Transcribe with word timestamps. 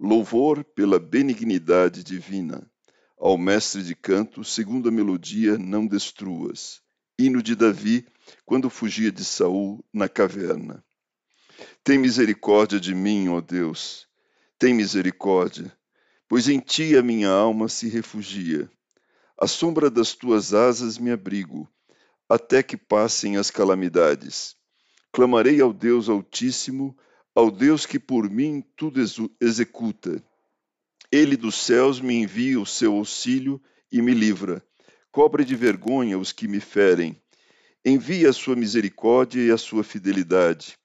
Louvor 0.00 0.62
pela 0.62 1.00
benignidade 1.00 2.04
divina. 2.04 2.64
Ao 3.18 3.36
mestre 3.36 3.82
de 3.82 3.96
canto, 3.96 4.44
segundo 4.44 4.88
a 4.88 4.92
melodia, 4.92 5.58
não 5.58 5.84
destruas. 5.84 6.80
Hino 7.18 7.42
de 7.42 7.56
Davi, 7.56 8.06
quando 8.44 8.70
fugia 8.70 9.10
de 9.10 9.24
Saul 9.24 9.84
na 9.92 10.08
caverna. 10.08 10.84
Tem 11.82 11.98
misericórdia 11.98 12.78
de 12.78 12.94
mim, 12.94 13.28
ó 13.28 13.40
Deus. 13.40 14.06
Tem 14.56 14.72
misericórdia, 14.72 15.76
pois 16.28 16.48
em 16.48 16.60
ti 16.60 16.96
a 16.96 17.02
minha 17.02 17.30
alma 17.30 17.68
se 17.68 17.88
refugia. 17.88 18.70
À 19.36 19.48
sombra 19.48 19.90
das 19.90 20.14
tuas 20.14 20.54
asas 20.54 20.96
me 20.96 21.10
abrigo, 21.10 21.68
até 22.28 22.62
que 22.62 22.76
passem 22.76 23.36
as 23.36 23.50
calamidades. 23.50 24.54
Clamarei 25.10 25.60
ao 25.60 25.72
Deus 25.72 26.08
Altíssimo, 26.08 26.96
ao 27.38 27.52
Deus 27.52 27.86
que 27.86 28.00
por 28.00 28.28
mim 28.28 28.64
tudo 28.74 29.00
executa. 29.40 30.20
Ele 31.08 31.36
dos 31.36 31.54
céus 31.54 32.00
me 32.00 32.14
envia 32.14 32.60
o 32.60 32.66
seu 32.66 32.94
auxílio 32.94 33.62
e 33.92 34.02
me 34.02 34.12
livra. 34.12 34.60
Cobre 35.12 35.44
de 35.44 35.54
vergonha 35.54 36.18
os 36.18 36.32
que 36.32 36.48
me 36.48 36.58
ferem. 36.58 37.16
Envia 37.84 38.30
a 38.30 38.32
sua 38.32 38.56
misericórdia 38.56 39.40
e 39.40 39.52
a 39.52 39.56
sua 39.56 39.84
fidelidade. 39.84 40.76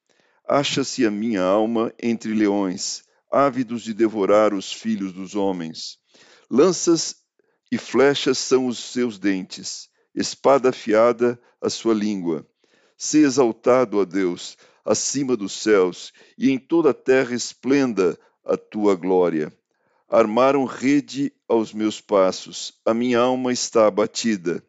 Acha-se 0.48 1.08
a 1.08 1.10
minha 1.10 1.42
alma 1.42 1.92
entre 2.00 2.36
leões, 2.36 3.04
ávidos 3.32 3.82
de 3.82 3.92
devorar 3.92 4.54
os 4.54 4.72
filhos 4.72 5.12
dos 5.12 5.34
homens. 5.34 5.98
Lanças 6.52 7.16
e 7.72 7.80
flechas 7.80 8.38
são 8.38 8.68
os 8.68 8.78
seus 8.78 9.18
dentes, 9.18 9.90
espada 10.14 10.70
afiada 10.70 11.42
a 11.60 11.68
sua 11.68 11.96
língua. 11.96 12.48
Se 12.96 13.24
exaltado, 13.24 13.98
ó 13.98 14.06
Deus, 14.06 14.56
acima 14.86 15.38
dos 15.38 15.54
céus, 15.54 16.12
e 16.38 16.50
em 16.50 16.58
toda 16.58 16.90
a 16.90 16.94
terra 16.94 17.34
esplenda 17.34 18.18
a 18.46 18.58
tua 18.58 18.96
glória. 18.96 19.52
Armaram 20.10 20.66
rede 20.66 21.32
aos 21.48 21.74
meus 21.74 22.02
passos, 22.02 22.74
a 22.86 22.94
minha 22.94 23.20
alma 23.20 23.52
está 23.52 23.88
abatida. 23.88 24.64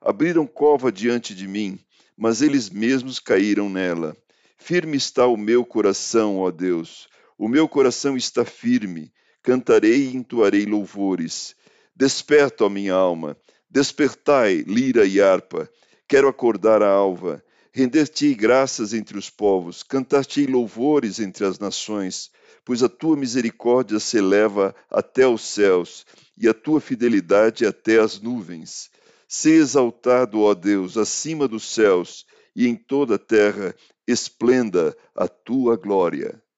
Abriram 0.00 0.46
cova 0.46 0.90
diante 0.90 1.34
de 1.34 1.46
mim, 1.46 1.78
mas 2.16 2.42
eles 2.42 2.68
mesmos 2.68 3.18
caíram 3.18 3.68
nela. 3.68 4.16
Firme 4.58 4.96
está 4.96 5.26
o 5.26 5.36
meu 5.36 5.64
coração, 5.64 6.38
ó 6.38 6.50
Deus, 6.50 7.08
o 7.38 7.48
meu 7.48 7.68
coração 7.68 8.16
está 8.16 8.44
firme. 8.44 9.12
Cantarei 9.42 10.10
e 10.10 10.16
entoarei 10.16 10.66
louvores. 10.66 11.54
Desperta, 11.96 12.64
ó 12.64 12.68
minha 12.68 12.92
alma, 12.92 13.36
despertai, 13.70 14.64
lira 14.66 15.06
e 15.06 15.20
harpa. 15.20 15.70
Quero 16.06 16.28
acordar 16.28 16.82
a 16.82 16.90
alva 16.90 17.42
Render-te-ei 17.72 18.34
graças 18.34 18.92
entre 18.92 19.16
os 19.16 19.30
povos, 19.30 19.82
cantar-te-ei 19.84 20.46
louvores 20.46 21.20
entre 21.20 21.44
as 21.44 21.58
nações, 21.58 22.30
pois 22.64 22.82
a 22.82 22.88
tua 22.88 23.16
misericórdia 23.16 24.00
se 24.00 24.18
eleva 24.18 24.74
até 24.90 25.26
os 25.26 25.42
céus 25.42 26.04
e 26.36 26.48
a 26.48 26.54
tua 26.54 26.80
fidelidade 26.80 27.64
até 27.64 28.00
as 28.00 28.20
nuvens. 28.20 28.90
Se 29.28 29.50
exaltado, 29.50 30.40
ó 30.40 30.52
Deus, 30.52 30.96
acima 30.96 31.46
dos 31.46 31.64
céus 31.64 32.26
e 32.56 32.66
em 32.66 32.74
toda 32.74 33.14
a 33.14 33.18
terra, 33.18 33.74
esplenda 34.06 34.96
a 35.14 35.28
tua 35.28 35.76
glória. 35.76 36.42